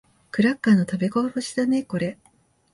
[0.31, 2.17] クラッカーの食べこぼしだね、これ。